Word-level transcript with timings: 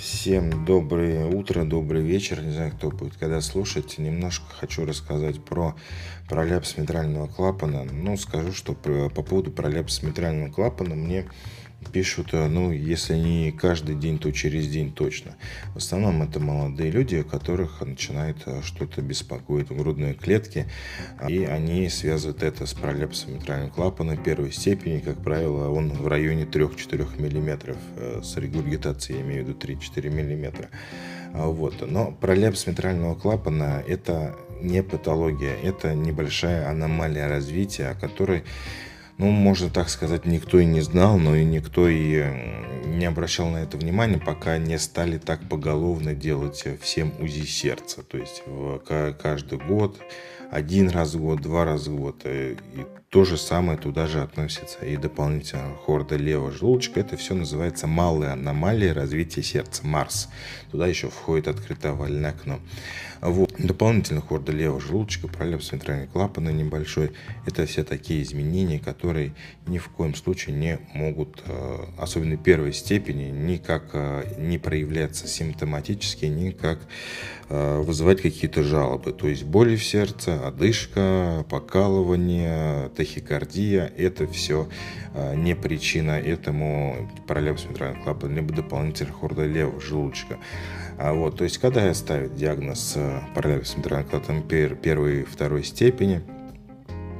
Всем 0.00 0.64
доброе 0.64 1.26
утро, 1.26 1.64
добрый 1.64 2.02
вечер. 2.02 2.40
Не 2.42 2.52
знаю, 2.52 2.72
кто 2.72 2.90
будет 2.90 3.16
когда 3.16 3.40
слушать. 3.40 3.98
Немножко 3.98 4.46
хочу 4.58 4.86
рассказать 4.86 5.44
про 5.44 5.74
пролепс 6.28 6.78
митрального 6.78 7.26
клапана. 7.26 7.84
Ну, 7.84 8.16
скажу, 8.16 8.52
что 8.52 8.74
по 8.74 9.22
поводу 9.22 9.50
пролепса 9.50 10.06
митрального 10.06 10.50
клапана 10.50 10.94
мне 10.94 11.26
пишут, 11.90 12.28
э, 12.32 12.48
ну, 12.48 12.72
если 12.72 13.16
не 13.16 13.52
каждый 13.52 13.94
день, 13.94 14.18
то 14.18 14.30
через 14.32 14.68
день 14.68 14.92
точно. 14.92 15.36
В 15.74 15.78
основном 15.78 16.22
это 16.22 16.40
молодые 16.40 16.90
люди, 16.90 17.22
которых 17.22 17.80
начинает 17.80 18.36
э, 18.46 18.62
что-то 18.62 19.02
беспокоить 19.02 19.70
в 19.70 19.76
грудной 19.76 20.14
клетке, 20.14 20.66
и 21.28 21.44
они 21.44 21.88
связывают 21.88 22.42
это 22.42 22.66
с 22.66 22.74
пролепсом 22.74 23.34
митрального 23.34 23.70
клапана 23.70 24.16
первой 24.16 24.52
степени, 24.52 25.00
как 25.00 25.22
правило, 25.22 25.68
он 25.68 25.90
в 25.90 26.06
районе 26.06 26.44
3-4 26.44 27.20
мм 27.20 27.76
э, 27.96 28.20
с 28.22 28.36
регургитацией, 28.36 29.18
я 29.18 29.24
имею 29.24 29.44
в 29.44 29.48
виду 29.48 29.58
3-4 29.58 30.10
мм. 30.10 30.68
Вот. 31.34 31.90
Но 31.90 32.12
пролепс 32.12 32.66
митрального 32.66 33.14
клапана– 33.14 33.82
это 33.88 34.36
не 34.60 34.82
патология, 34.82 35.56
это 35.62 35.94
небольшая 35.94 36.68
аномалия 36.68 37.26
развития, 37.26 37.88
о 37.88 37.94
которой 37.94 38.44
ну, 39.22 39.30
можно 39.30 39.70
так 39.70 39.88
сказать, 39.88 40.26
никто 40.26 40.58
и 40.58 40.64
не 40.64 40.80
знал, 40.80 41.16
но 41.16 41.36
и 41.36 41.44
никто 41.44 41.88
и 41.88 42.24
не 42.84 43.06
обращал 43.06 43.48
на 43.50 43.58
это 43.58 43.76
внимания, 43.76 44.18
пока 44.18 44.58
не 44.58 44.76
стали 44.80 45.16
так 45.18 45.48
поголовно 45.48 46.12
делать 46.12 46.64
всем 46.82 47.12
УЗИ 47.20 47.46
сердца. 47.46 48.02
То 48.02 48.18
есть 48.18 48.42
каждый 49.22 49.58
год, 49.58 49.96
один 50.52 50.90
раз 50.90 51.14
в 51.14 51.20
год, 51.20 51.40
два 51.40 51.64
раза 51.64 51.90
в 51.90 51.96
год. 51.96 52.20
Э, 52.24 52.54
и 52.74 52.86
то 53.08 53.24
же 53.24 53.36
самое 53.36 53.78
туда 53.78 54.06
же 54.06 54.22
относится 54.22 54.84
и 54.84 54.96
дополнительно 54.96 55.74
хорда 55.84 56.16
левого 56.16 56.50
желудочка. 56.50 57.00
Это 57.00 57.16
все 57.16 57.34
называется 57.34 57.86
малые 57.86 58.32
аномалии 58.32 58.88
развития 58.88 59.42
сердца, 59.42 59.86
Марс. 59.86 60.28
Туда 60.70 60.86
еще 60.86 61.08
входит 61.08 61.48
открытое 61.48 61.92
овальное 61.92 62.30
окно. 62.30 62.60
Вот. 63.22 63.54
Дополнительно 63.58 64.20
хорда 64.20 64.52
левого 64.52 64.80
желудочка, 64.80 65.28
пролеп 65.28 65.62
центрального 65.62 66.10
клапана 66.10 66.50
небольшой. 66.50 67.12
Это 67.46 67.66
все 67.66 67.84
такие 67.84 68.22
изменения, 68.22 68.78
которые 68.78 69.34
ни 69.66 69.78
в 69.78 69.88
коем 69.90 70.14
случае 70.14 70.56
не 70.56 70.78
могут, 70.92 71.42
э, 71.46 71.84
особенно 71.98 72.36
первой 72.36 72.72
степени, 72.72 73.30
никак 73.30 73.90
э, 73.92 74.34
не 74.38 74.58
проявляться 74.58 75.28
симптоматически, 75.28 76.26
никак 76.26 76.80
вызывать 77.52 78.22
какие-то 78.22 78.62
жалобы. 78.62 79.12
То 79.12 79.28
есть 79.28 79.44
боли 79.44 79.76
в 79.76 79.84
сердце, 79.84 80.46
одышка, 80.46 81.44
покалывание, 81.50 82.88
тахикардия– 82.90 83.92
это 83.96 84.26
все 84.26 84.68
а, 85.14 85.34
не 85.34 85.54
причина 85.54 86.12
этому 86.12 87.10
пролепс 87.26 87.64
митрального 87.64 88.02
клапана, 88.04 88.34
либо 88.34 88.54
дополнительный 88.54 89.12
хорда 89.12 89.46
левого 89.46 89.80
желудочка. 89.80 90.38
А 90.98 91.12
вот, 91.12 91.38
то 91.38 91.44
есть, 91.44 91.58
когда 91.58 91.92
ставят 91.94 92.36
диагноз 92.36 92.96
пролепс 93.34 93.76
митрального 93.76 94.10
клапана 94.10 94.42
первой 94.42 95.20
и 95.20 95.24
второй 95.24 95.64
степени– 95.64 96.22
Э, 96.32 96.41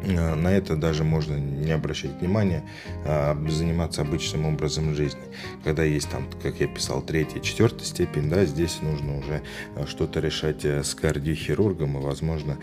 на 0.03 0.49
это 0.49 0.77
даже 0.77 1.05
можно 1.05 1.37
не 1.37 1.73
обращать 1.73 2.21
внимания, 2.21 2.65
а 3.05 3.37
заниматься 3.49 4.03
обычным 4.03 4.47
образом 4.47 4.95
жизни. 4.95 5.21
Когда 5.65 5.85
есть 5.85 6.11
там, 6.11 6.29
как 6.43 6.61
я 6.61 6.67
писал, 6.67 7.03
третья, 7.03 7.41
четвертая 7.41 7.85
степень, 7.85 8.29
да, 8.29 8.45
здесь 8.45 8.81
нужно 8.83 9.19
уже 9.19 9.43
э, 9.77 9.87
что-то 9.87 10.21
решать 10.21 10.65
э, 10.65 10.83
с 10.83 10.95
кардиохирургом, 10.95 11.99
и, 11.99 12.01
возможно, 12.03 12.59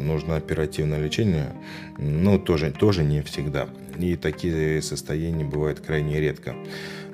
нужно 0.00 0.36
оперативное 0.36 1.02
лечение, 1.02 1.52
но 1.98 2.38
тоже, 2.38 2.70
тоже 2.70 3.02
не 3.02 3.22
всегда. 3.22 3.68
И 3.98 4.16
такие 4.16 4.82
состояния 4.82 5.44
бывают 5.44 5.80
крайне 5.80 6.20
редко. 6.20 6.54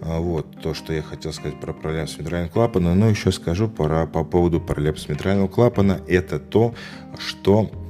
Вот 0.01 0.61
то, 0.63 0.75
что 0.75 0.93
я 0.93 1.03
хотел 1.03 1.33
сказать 1.33 1.59
про 1.61 1.73
пролепс 1.73 2.19
митрального 2.19 2.53
клапана. 2.53 2.95
Но 2.95 3.09
еще 3.09 3.33
скажу 3.33 3.69
про, 3.69 4.07
по 4.07 4.25
поводу 4.25 4.61
пролепса 4.61 5.11
митрального 5.11 5.49
клапана. 5.49 6.01
Это 6.07 6.39
то, 6.39 6.75
что 7.19 7.71
Э, 7.71 7.86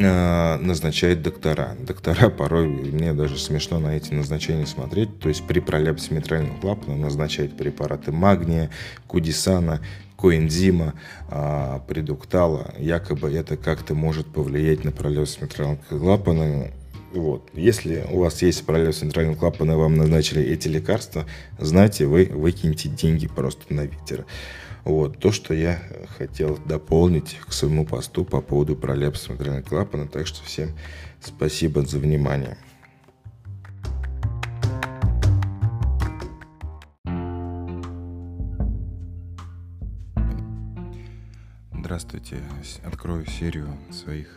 назначает 0.00 1.22
доктора. 1.22 1.76
Доктора 1.78 2.30
порой, 2.30 2.66
мне 2.68 3.12
даже 3.12 3.38
смешно 3.38 3.78
на 3.78 3.96
эти 3.96 4.12
назначения 4.14 4.66
смотреть, 4.66 5.20
то 5.20 5.28
есть 5.28 5.46
при 5.46 5.60
пролепсе 5.60 6.14
митрального 6.14 6.58
клапана 6.58 6.96
назначают 6.96 7.56
препараты 7.56 8.12
магния, 8.12 8.70
кудисана, 9.06 9.80
коэнзима, 10.16 10.94
а, 11.28 11.80
предуктала. 11.80 12.74
Якобы 12.78 13.32
это 13.32 13.56
как-то 13.56 13.94
может 13.94 14.26
повлиять 14.26 14.84
на 14.84 14.92
пролепс 14.92 15.40
митрального 15.40 15.78
клапана. 15.88 16.70
Вот. 17.12 17.50
Если 17.54 18.06
у 18.10 18.20
вас 18.20 18.40
есть 18.42 18.64
пролепс 18.64 18.98
центрального 18.98 19.36
клапана, 19.36 19.76
вам 19.76 19.96
назначили 19.96 20.42
эти 20.42 20.68
лекарства, 20.68 21.26
знайте, 21.58 22.06
вы 22.06 22.26
выкиньте 22.26 22.88
деньги 22.88 23.26
просто 23.26 23.74
на 23.74 23.82
ветер. 23.82 24.26
Вот, 24.84 25.18
то, 25.18 25.32
что 25.32 25.52
я 25.52 25.82
хотел 26.16 26.56
дополнить 26.64 27.36
к 27.46 27.52
своему 27.52 27.84
посту 27.84 28.24
по 28.24 28.40
поводу 28.40 28.76
пролепса 28.76 29.24
смотрельного 29.24 29.62
клапана. 29.62 30.06
Так 30.06 30.26
что 30.26 30.42
всем 30.44 30.70
спасибо 31.20 31.82
за 31.82 31.98
внимание. 31.98 32.56
Здравствуйте. 41.72 42.36
Открою 42.84 43.26
серию 43.26 43.66
своих 43.90 44.28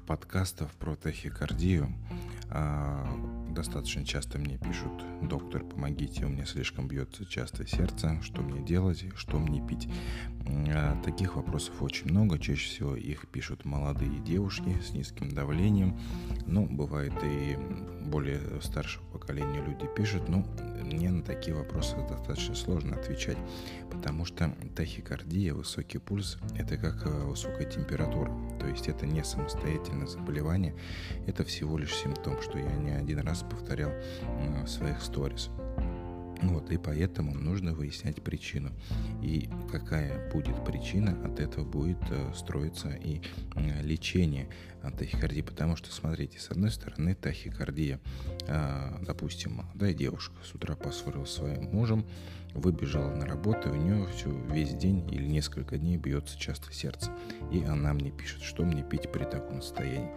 подкастов 0.00 0.70
про 0.72 0.96
тахикардию. 0.96 1.92
А, 2.48 3.06
достаточно 3.50 4.04
часто 4.04 4.38
мне 4.38 4.58
пишут, 4.58 4.92
доктор, 5.22 5.62
помогите, 5.64 6.24
у 6.24 6.28
меня 6.28 6.46
слишком 6.46 6.88
бьется 6.88 7.24
часто 7.24 7.66
сердце, 7.66 8.20
что 8.22 8.42
мне 8.42 8.60
делать, 8.60 9.04
что 9.14 9.38
мне 9.38 9.64
пить. 9.66 9.88
А, 10.74 11.00
таких 11.02 11.36
вопросов 11.36 11.80
очень 11.82 12.10
много, 12.10 12.38
чаще 12.38 12.68
всего 12.68 12.96
их 12.96 13.28
пишут 13.28 13.64
молодые 13.64 14.18
девушки 14.20 14.76
с 14.82 14.92
низким 14.92 15.30
давлением, 15.30 15.98
ну, 16.46 16.66
бывает 16.66 17.14
и 17.22 17.56
более 18.10 18.40
старшего 18.60 19.04
поколения 19.12 19.62
люди 19.64 19.88
пишут, 19.96 20.28
ну, 20.28 20.44
мне 20.82 21.10
на 21.10 21.22
такие 21.22 21.54
вопросы 21.56 21.96
достаточно 22.08 22.54
сложно 22.54 22.96
отвечать, 22.96 23.38
потому 23.90 24.24
что 24.24 24.54
тахикардия, 24.74 25.54
высокий 25.54 25.98
пульс, 25.98 26.36
это 26.58 26.76
как 26.76 27.06
э, 27.06 27.08
высокая 27.08 27.70
температура, 27.70 28.32
то 28.58 28.66
есть 28.66 28.88
это 28.88 29.06
не 29.06 29.22
самостоятельное 29.22 30.06
заболевание, 30.06 30.74
это 31.26 31.44
всего 31.44 31.78
лишь 31.78 31.94
симптом, 31.94 32.42
что 32.42 32.58
я 32.58 32.72
не 32.76 32.90
один 32.90 33.20
раз 33.20 33.44
повторял 33.48 33.92
в 34.64 34.66
своих 34.66 35.00
сторис. 35.02 35.50
Вот, 36.42 36.70
и 36.70 36.78
поэтому 36.78 37.34
нужно 37.34 37.74
выяснять 37.74 38.22
причину. 38.22 38.70
И 39.22 39.48
какая 39.70 40.30
будет 40.30 40.64
причина, 40.64 41.18
от 41.24 41.38
этого 41.38 41.64
будет 41.64 41.98
э, 42.10 42.32
строиться 42.34 42.88
и 42.90 43.20
э, 43.56 43.82
лечение 43.82 44.48
тахикардии. 44.96 45.42
Потому 45.42 45.76
что, 45.76 45.92
смотрите, 45.92 46.38
с 46.38 46.50
одной 46.50 46.70
стороны, 46.70 47.14
тахикардия, 47.14 48.00
э, 48.46 49.04
допустим, 49.06 49.56
молодая 49.56 49.92
девушка 49.92 50.34
с 50.44 50.54
утра 50.54 50.74
поссорилась 50.76 51.30
со 51.30 51.40
своим 51.40 51.64
мужем, 51.70 52.06
выбежала 52.54 53.14
на 53.14 53.26
работу, 53.26 53.68
и 53.68 53.72
у 53.72 53.76
нее 53.76 54.06
все, 54.14 54.30
весь 54.50 54.74
день 54.74 55.08
или 55.12 55.24
несколько 55.26 55.78
дней 55.78 55.96
бьется 55.96 56.38
часто 56.38 56.72
сердце. 56.72 57.10
И 57.52 57.62
она 57.62 57.92
мне 57.92 58.10
пишет, 58.10 58.42
что 58.42 58.64
мне 58.64 58.82
пить 58.82 59.10
при 59.12 59.24
таком 59.24 59.62
состоянии. 59.62 60.10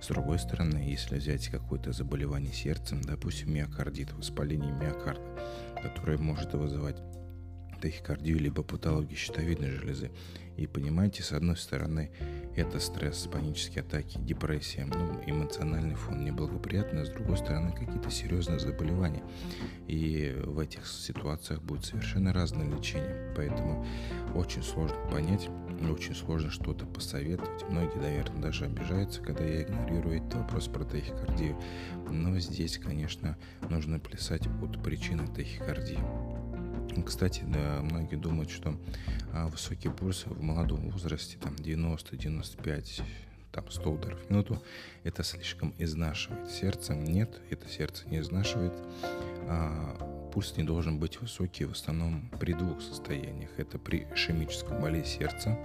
С 0.00 0.08
другой 0.08 0.38
стороны, 0.38 0.78
если 0.78 1.16
взять 1.16 1.48
какое-то 1.48 1.92
заболевание 1.92 2.52
сердцем, 2.52 3.00
допустим, 3.00 3.52
миокардит, 3.52 4.12
воспаление 4.12 4.72
миокарда, 4.72 5.22
которое 5.82 6.18
может 6.18 6.54
вызывать 6.54 6.96
тахикардию 7.80 8.38
либо 8.38 8.62
патологию 8.62 9.16
щитовидной 9.16 9.70
железы. 9.70 10.10
И 10.56 10.66
понимаете, 10.66 11.22
с 11.22 11.32
одной 11.32 11.56
стороны, 11.56 12.10
это 12.54 12.78
стресс, 12.80 13.26
панические 13.26 13.82
атаки, 13.82 14.18
депрессия, 14.18 14.84
ну, 14.84 15.22
эмоциональный 15.26 15.94
фон 15.94 16.22
неблагоприятный, 16.22 17.02
а 17.02 17.06
с 17.06 17.08
другой 17.08 17.38
стороны, 17.38 17.72
какие-то 17.72 18.10
серьезные 18.10 18.58
заболевания. 18.58 19.22
И 19.88 20.36
в 20.44 20.58
этих 20.58 20.86
ситуациях 20.86 21.62
будет 21.62 21.86
совершенно 21.86 22.34
разное 22.34 22.68
лечение. 22.68 23.32
Поэтому 23.34 23.86
очень 24.34 24.62
сложно 24.62 24.98
понять, 25.10 25.48
очень 25.88 26.14
сложно 26.14 26.50
что-то 26.50 26.84
посоветовать. 26.86 27.68
Многие, 27.68 27.98
наверное, 27.98 28.42
даже 28.42 28.66
обижаются, 28.66 29.22
когда 29.22 29.44
я 29.44 29.62
игнорирую 29.62 30.18
этот 30.18 30.34
вопрос 30.34 30.68
про 30.68 30.84
тахикардию. 30.84 31.58
Но 32.10 32.38
здесь, 32.38 32.78
конечно, 32.78 33.38
нужно 33.68 33.98
плясать 33.98 34.46
от 34.46 34.82
причины 34.82 35.26
тахикардии. 35.28 35.98
Кстати, 37.06 37.44
да, 37.46 37.80
многие 37.82 38.16
думают, 38.16 38.50
что 38.50 38.78
а, 39.32 39.46
высокий 39.46 39.88
пульс 39.88 40.26
в 40.26 40.42
молодом 40.42 40.90
возрасте, 40.90 41.38
там 41.38 41.54
90-95, 41.54 43.02
там 43.52 43.70
100 43.70 43.90
ударов 43.90 44.20
в 44.20 44.30
минуту, 44.30 44.62
это 45.04 45.22
слишком 45.22 45.72
изнашивает 45.78 46.50
сердце. 46.50 46.94
Нет, 46.94 47.40
это 47.48 47.68
сердце 47.68 48.08
не 48.08 48.18
изнашивает. 48.18 48.74
А, 49.48 50.19
пульс 50.30 50.56
не 50.56 50.64
должен 50.64 50.98
быть 50.98 51.20
высокий 51.20 51.64
в 51.64 51.72
основном 51.72 52.30
при 52.38 52.52
двух 52.52 52.80
состояниях. 52.80 53.50
Это 53.58 53.78
при 53.78 54.06
ишемическом 54.14 54.80
боли 54.80 55.02
сердца 55.02 55.58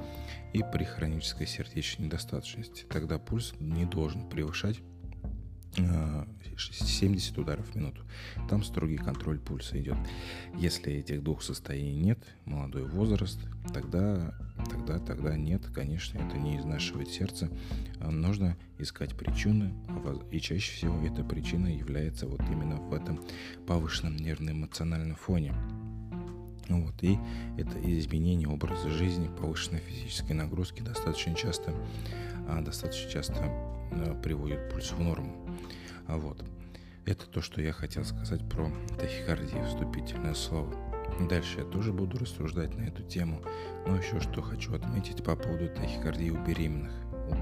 и 0.53 0.63
при 0.73 0.83
хронической 0.83 1.47
сердечной 1.47 2.07
недостаточности. 2.07 2.85
Тогда 2.89 3.19
пульс 3.19 3.53
не 3.59 3.85
должен 3.85 4.27
превышать 4.29 4.79
70 6.57 7.37
ударов 7.37 7.67
в 7.67 7.75
минуту. 7.75 8.01
Там 8.49 8.63
строгий 8.63 8.97
контроль 8.97 9.39
пульса 9.39 9.79
идет. 9.79 9.97
Если 10.55 10.93
этих 10.93 11.23
двух 11.23 11.41
состояний 11.41 11.95
нет, 11.95 12.19
молодой 12.45 12.83
возраст, 12.83 13.39
тогда, 13.73 14.33
тогда, 14.69 14.99
тогда 14.99 15.35
нет, 15.35 15.65
конечно, 15.73 16.17
это 16.17 16.37
не 16.37 16.57
изнашивает 16.57 17.09
сердце. 17.09 17.49
А 17.99 18.09
нужно 18.11 18.57
искать 18.77 19.15
причины, 19.15 19.73
и 20.31 20.39
чаще 20.39 20.73
всего 20.73 21.05
эта 21.05 21.23
причина 21.23 21.67
является 21.67 22.27
вот 22.27 22.41
именно 22.49 22.77
в 22.77 22.93
этом 22.93 23.19
повышенном 23.67 24.15
нервно-эмоциональном 24.17 25.15
фоне. 25.15 25.53
Вот, 26.67 26.95
и 27.03 27.19
это 27.57 27.79
изменение 27.99 28.47
образа 28.47 28.89
жизни, 28.89 29.29
повышенной 29.39 29.81
физической 29.81 30.33
нагрузки 30.33 30.81
достаточно 30.81 31.35
часто, 31.35 31.75
а, 32.47 32.61
достаточно 32.61 33.11
часто 33.11 33.74
приводит 34.23 34.69
пульс 34.71 34.91
в 34.91 34.99
норму. 34.99 35.35
А 36.07 36.17
вот. 36.17 36.43
Это 37.05 37.27
то, 37.27 37.39
что 37.39 37.61
я 37.61 37.71
хотел 37.71 38.03
сказать 38.03 38.41
про 38.49 38.67
тахикардию, 38.97 39.63
вступительное 39.65 40.33
слово. 40.33 40.73
Дальше 41.29 41.59
я 41.59 41.63
тоже 41.63 41.93
буду 41.93 42.17
рассуждать 42.17 42.75
на 42.75 42.81
эту 42.81 43.03
тему, 43.03 43.43
но 43.85 43.95
еще 43.95 44.19
что 44.19 44.41
хочу 44.41 44.73
отметить 44.73 45.23
по 45.23 45.35
поводу 45.35 45.69
тахикардии 45.69 46.31
у 46.31 46.43
беременных. 46.43 46.91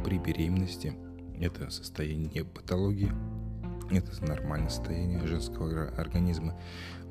При 0.03 0.17
беременности 0.17 0.93
это 1.39 1.69
состояние 1.69 2.43
патологии, 2.43 3.11
это 3.89 4.25
нормальное 4.25 4.69
состояние 4.69 5.25
женского 5.25 5.87
организма, 5.97 6.59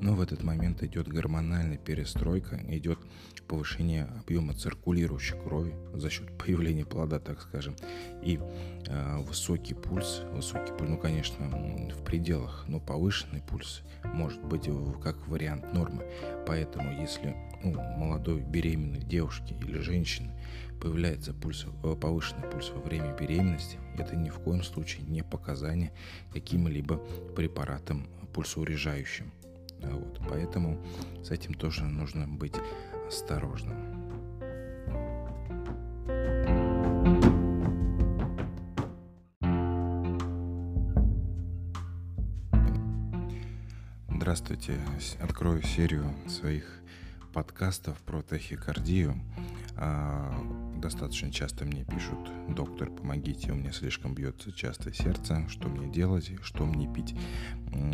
но 0.03 0.15
в 0.15 0.21
этот 0.21 0.43
момент 0.43 0.83
идет 0.83 1.07
гормональная 1.07 1.77
перестройка, 1.77 2.59
идет 2.67 2.99
повышение 3.47 4.03
объема 4.03 4.53
циркулирующей 4.53 5.39
крови 5.39 5.73
за 5.93 6.09
счет 6.09 6.37
появления 6.37 6.85
плода, 6.85 7.19
так 7.19 7.41
скажем, 7.41 7.75
и 8.21 8.37
э, 8.87 9.17
высокий 9.19 9.73
пульс, 9.73 10.21
высокий 10.33 10.73
пульс, 10.73 10.89
ну, 10.89 10.97
конечно, 10.97 11.47
в 11.47 12.03
пределах, 12.03 12.65
но 12.67 12.81
повышенный 12.81 13.41
пульс 13.41 13.81
может 14.03 14.43
быть 14.43 14.69
как 15.01 15.25
вариант 15.27 15.73
нормы. 15.73 16.05
Поэтому, 16.45 16.99
если 16.99 17.35
у 17.63 17.71
молодой 17.71 18.41
беременной 18.41 19.03
девушки 19.05 19.53
или 19.53 19.79
женщины 19.79 20.31
появляется 20.81 21.33
пульс, 21.33 21.65
э, 21.65 21.95
повышенный 21.95 22.49
пульс 22.49 22.71
во 22.71 22.81
время 22.81 23.15
беременности, 23.15 23.79
это 23.97 24.17
ни 24.17 24.29
в 24.29 24.39
коем 24.39 24.63
случае 24.63 25.05
не 25.07 25.23
показание 25.23 25.93
каким-либо 26.33 26.97
препаратом 27.35 28.09
пульсоурежающим. 28.33 29.31
Вот, 29.91 30.21
поэтому 30.29 30.83
с 31.23 31.31
этим 31.31 31.53
тоже 31.53 31.83
нужно 31.83 32.27
быть 32.27 32.55
осторожным. 33.07 33.93
Здравствуйте. 44.09 44.79
Открою 45.19 45.61
серию 45.63 46.05
своих 46.27 46.81
подкастов 47.33 47.97
про 47.99 48.21
тахикардию. 48.21 49.15
Достаточно 50.83 51.31
часто 51.31 51.63
мне 51.63 51.85
пишут, 51.85 52.19
доктор, 52.49 52.89
помогите, 52.89 53.53
у 53.53 53.55
меня 53.55 53.71
слишком 53.71 54.13
бьется 54.13 54.51
часто 54.51 54.93
сердце, 54.93 55.47
что 55.47 55.69
мне 55.69 55.89
делать, 55.89 56.33
что 56.41 56.65
мне 56.65 56.93
пить. 56.93 57.15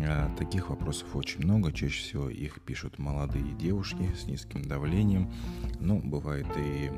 А, 0.02 0.34
таких 0.36 0.70
вопросов 0.70 1.14
очень 1.14 1.44
много, 1.44 1.72
чаще 1.72 2.02
всего 2.02 2.28
их 2.28 2.60
пишут 2.62 2.98
молодые 2.98 3.52
девушки 3.52 4.12
с 4.20 4.24
низким 4.24 4.62
давлением, 4.62 5.32
ну, 5.78 6.00
бывает 6.02 6.48
и 6.56 6.90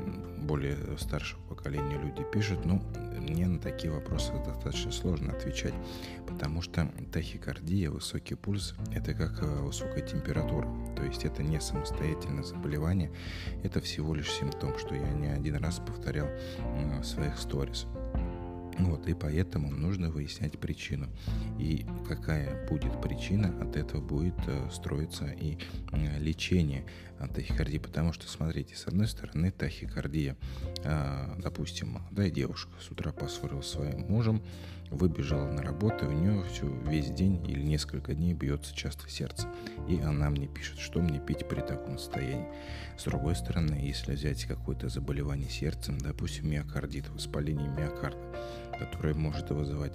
более 0.43 0.97
старшего 0.97 1.41
поколения 1.43 2.01
люди 2.01 2.25
пишут, 2.33 2.65
но 2.65 2.81
мне 3.19 3.47
на 3.47 3.59
такие 3.59 3.93
вопросы 3.93 4.33
достаточно 4.45 4.91
сложно 4.91 5.31
отвечать, 5.31 5.73
потому 6.27 6.61
что 6.61 6.91
тахикардия, 7.11 7.89
высокий 7.89 8.35
пульс, 8.35 8.75
это 8.93 9.13
как 9.13 9.41
э, 9.41 9.45
высокая 9.61 10.05
температура, 10.05 10.67
то 10.95 11.03
есть 11.03 11.23
это 11.23 11.41
не 11.41 11.61
самостоятельное 11.61 12.43
заболевание, 12.43 13.11
это 13.63 13.79
всего 13.79 14.13
лишь 14.13 14.31
симптом, 14.31 14.77
что 14.77 14.95
я 14.95 15.09
не 15.11 15.27
один 15.27 15.55
раз 15.55 15.79
повторял 15.85 16.27
в 17.01 17.03
своих 17.03 17.37
сторис. 17.37 17.87
Вот, 18.79 19.07
и 19.07 19.13
поэтому 19.13 19.69
нужно 19.69 20.09
выяснять 20.09 20.57
причину. 20.59 21.07
И 21.59 21.85
какая 22.07 22.67
будет 22.67 23.01
причина, 23.01 23.53
от 23.61 23.75
этого 23.75 24.01
будет 24.01 24.35
э, 24.47 24.69
строиться 24.71 25.25
и 25.27 25.57
э, 25.91 26.19
лечение 26.19 26.85
тахикардии. 27.33 27.77
Потому 27.77 28.13
что, 28.13 28.27
смотрите, 28.27 28.75
с 28.75 28.87
одной 28.87 29.07
стороны, 29.07 29.51
тахикардия, 29.51 30.35
э, 30.83 31.35
допустим, 31.37 31.89
молодая 31.89 32.31
девушка 32.31 32.71
с 32.81 32.89
утра 32.89 33.11
поссорилась 33.11 33.67
со 33.67 33.77
своим 33.77 34.01
мужем, 34.01 34.41
выбежала 34.89 35.47
на 35.49 35.61
работу, 35.61 36.05
и 36.05 36.09
у 36.09 36.11
нее 36.11 36.43
все, 36.51 36.67
весь 36.87 37.09
день 37.09 37.43
или 37.47 37.61
несколько 37.61 38.13
дней 38.13 38.33
бьется 38.33 38.75
часто 38.75 39.09
сердце. 39.09 39.47
И 39.87 39.99
она 39.99 40.29
мне 40.29 40.47
пишет, 40.47 40.79
что 40.79 41.01
мне 41.01 41.19
пить 41.19 41.47
при 41.47 41.61
таком 41.61 41.97
состоянии. 41.97 42.47
С 42.97 43.03
другой 43.05 43.35
стороны, 43.35 43.75
если 43.75 44.13
взять 44.13 44.45
какое-то 44.45 44.89
заболевание 44.89 45.49
сердцем, 45.49 45.97
допустим, 45.97 46.49
миокардит, 46.49 47.09
воспаление 47.09 47.69
миокарда, 47.69 48.19
которое 48.77 49.13
может 49.13 49.49
вызывать 49.49 49.93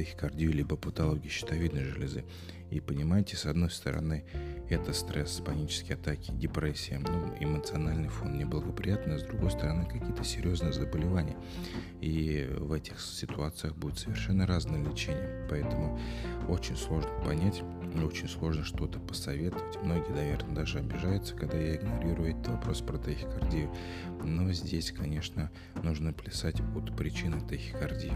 тахикардию 0.00 0.52
либо 0.52 0.76
патологию 0.76 1.30
щитовидной 1.30 1.84
железы. 1.84 2.24
И 2.70 2.80
понимаете, 2.80 3.36
с 3.36 3.44
одной 3.46 3.70
стороны, 3.70 4.24
это 4.68 4.92
стресс, 4.92 5.42
панические 5.44 5.96
атаки, 5.96 6.30
депрессия, 6.30 6.98
ну, 6.98 7.34
эмоциональный 7.40 8.08
фон 8.08 8.38
неблагоприятный, 8.38 9.16
а 9.16 9.18
с 9.18 9.24
другой 9.24 9.50
стороны, 9.50 9.84
какие-то 9.84 10.24
серьезные 10.24 10.72
заболевания. 10.72 11.36
И 12.00 12.48
в 12.58 12.72
этих 12.72 13.00
ситуациях 13.00 13.76
будет 13.76 13.98
совершенно 13.98 14.46
разное 14.46 14.82
лечение. 14.82 15.46
Поэтому 15.50 15.98
очень 16.48 16.76
сложно 16.76 17.10
понять, 17.24 17.62
очень 18.02 18.28
сложно 18.28 18.64
что-то 18.64 19.00
посоветовать. 19.00 19.82
Многие, 19.82 20.12
наверное, 20.12 20.54
даже 20.54 20.78
обижаются, 20.78 21.34
когда 21.34 21.58
я 21.58 21.76
игнорирую 21.76 22.30
этот 22.30 22.48
вопрос 22.48 22.80
про 22.80 22.96
тахикардию. 22.96 23.70
Но 24.24 24.50
здесь, 24.52 24.92
конечно, 24.92 25.50
нужно 25.82 26.12
плясать 26.12 26.60
от 26.60 26.96
причины 26.96 27.40
тахикардии. 27.40 28.12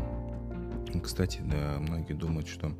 Кстати, 1.00 1.40
да, 1.44 1.78
многие 1.80 2.14
думают, 2.14 2.48
что 2.48 2.76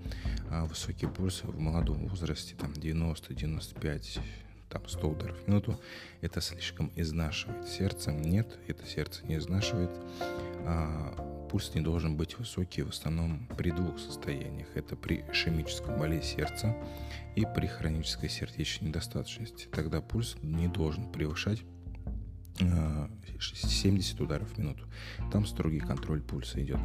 а, 0.51 0.65
высокий 0.67 1.07
пульс 1.07 1.43
в 1.43 1.59
молодом 1.59 2.07
возрасте, 2.09 2.55
там 2.55 2.73
90-95, 2.73 4.21
там 4.69 4.89
100 4.89 5.09
ударов 5.09 5.39
в 5.39 5.49
минуту, 5.49 5.79
это 6.21 6.41
слишком 6.41 6.91
изнашивает 6.97 7.69
сердце. 7.69 8.13
Нет, 8.13 8.59
это 8.67 8.87
сердце 8.87 9.25
не 9.27 9.37
изнашивает. 9.37 9.91
А, 10.67 11.49
пульс 11.51 11.75
не 11.75 11.81
должен 11.81 12.17
быть 12.17 12.39
высокий 12.39 12.83
в 12.83 12.89
основном 12.89 13.47
при 13.57 13.71
двух 13.71 13.99
состояниях. 13.99 14.69
Это 14.75 14.97
при 14.97 15.25
ишемическом 15.31 15.99
болезни 15.99 16.37
сердца 16.37 16.77
и 17.37 17.47
при 17.55 17.67
хронической 17.67 18.29
сердечной 18.29 18.89
недостаточности. 18.89 19.69
Тогда 19.73 20.01
пульс 20.01 20.37
не 20.43 20.69
должен 20.69 21.11
превышать 21.11 21.63
70 22.59 24.21
ударов 24.21 24.49
в 24.51 24.59
минуту. 24.59 24.85
Там 25.33 25.47
строгий 25.47 25.81
контроль 25.81 26.23
пульса 26.23 26.63
идет. 26.63 26.79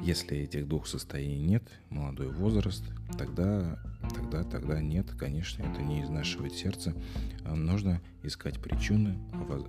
Если 0.00 0.38
этих 0.38 0.68
двух 0.68 0.86
состояний 0.86 1.38
нет, 1.38 1.62
молодой 1.90 2.28
возраст, 2.28 2.84
тогда, 3.16 3.78
тогда, 4.14 4.44
тогда 4.44 4.80
нет, 4.80 5.10
конечно, 5.18 5.62
это 5.62 5.82
не 5.82 6.02
изнашивает 6.02 6.52
сердце. 6.52 6.94
А 7.44 7.54
нужно 7.54 8.00
искать 8.22 8.60
причины, 8.60 9.18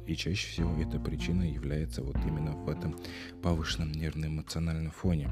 и 0.06 0.16
чаще 0.16 0.48
всего 0.48 0.76
эта 0.82 1.00
причина 1.00 1.44
является 1.44 2.04
вот 2.04 2.18
именно 2.26 2.52
в 2.52 2.70
этом 2.70 2.96
повышенном 3.42 3.92
нервно-эмоциональном 3.92 4.92
фоне. 4.92 5.30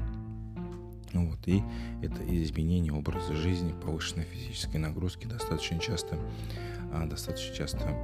Вот, 1.12 1.38
и 1.46 1.62
это 2.02 2.22
изменение 2.42 2.92
образа 2.92 3.34
жизни, 3.34 3.74
повышенной 3.82 4.24
физической 4.24 4.76
нагрузки 4.76 5.26
достаточно 5.26 5.78
часто, 5.78 6.18
а, 6.92 7.06
достаточно 7.06 7.54
часто 7.54 7.96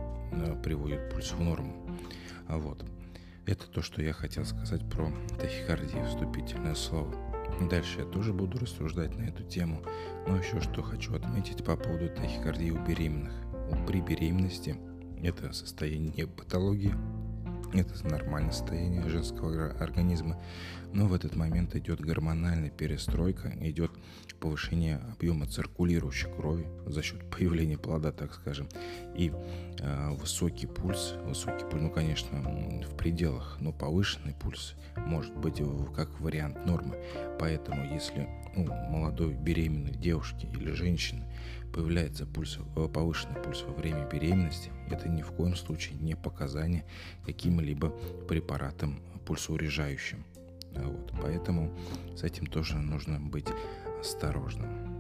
приводит 0.63 1.11
пульс 1.11 1.33
в 1.33 1.41
норму. 1.41 1.82
А 2.53 2.59
вот. 2.59 2.85
Это 3.47 3.67
то, 3.67 3.81
что 3.81 4.03
я 4.03 4.13
хотел 4.13 4.45
сказать 4.45 4.87
про 4.91 5.11
тахикардию, 5.41 6.07
вступительное 6.07 6.75
слово. 6.75 7.11
Дальше 7.71 8.01
я 8.01 8.05
тоже 8.05 8.35
буду 8.35 8.59
рассуждать 8.59 9.17
на 9.17 9.23
эту 9.23 9.43
тему, 9.43 9.83
но 10.29 10.37
еще 10.37 10.61
что 10.61 10.83
хочу 10.83 11.15
отметить 11.15 11.65
по 11.65 11.77
поводу 11.77 12.11
тахикардии 12.11 12.69
у 12.69 12.79
беременных. 12.85 13.33
При 13.87 14.03
беременности 14.03 14.77
это 15.23 15.55
состояние 15.55 16.27
патологии, 16.27 16.95
это 17.81 18.07
нормальное 18.07 18.53
состояние 18.53 19.09
женского 19.09 19.73
организма, 19.79 20.41
но 20.93 21.07
в 21.07 21.15
этот 21.15 21.37
момент 21.37 21.75
идет 21.75 22.01
гормональная 22.01 22.71
перестройка, 22.71 23.53
идет 23.61 23.91
повышение 24.41 25.01
объема 25.13 25.47
циркулирующей 25.47 26.29
крови 26.29 26.67
за 26.87 27.03
счет 27.03 27.31
появления 27.31 27.79
плода, 27.79 28.13
так 28.13 28.35
скажем, 28.35 28.69
и 29.17 29.33
э, 29.79 30.11
высокий 30.11 30.67
пульс, 30.67 31.15
высокий 31.25 31.65
пульс, 31.65 31.83
ну, 31.83 31.91
конечно, 31.91 32.41
в 32.41 32.97
пределах, 32.97 33.57
но 33.61 33.73
повышенный 33.73 34.35
пульс 34.35 34.75
может 34.97 35.35
быть 35.37 35.63
как 35.95 36.21
вариант 36.21 36.67
нормы. 36.67 36.97
Поэтому, 37.39 37.85
если 37.93 38.29
у 38.57 38.65
молодой 38.65 39.35
беременной 39.35 39.93
девушки 39.93 40.47
или 40.47 40.73
женщины 40.73 41.25
появляется 41.73 42.27
пульс, 42.27 42.59
э, 42.77 42.89
повышенный 42.89 43.41
пульс 43.41 43.63
во 43.63 43.73
время 43.73 44.07
беременности, 44.09 44.71
это 44.91 45.09
ни 45.09 45.23
в 45.23 45.33
коем 45.33 45.57
случае 45.57 45.99
не 45.99 46.15
показание 46.15 46.85
каким-либо 47.25 47.91
препаратом 48.29 49.01
пульсоурежающим. 49.27 50.25
Вот, 50.75 51.13
поэтому 51.21 51.77
с 52.17 52.23
этим 52.23 52.47
тоже 52.47 52.79
нужно 52.79 53.21
быть 53.21 53.49
осторожным. 54.01 54.92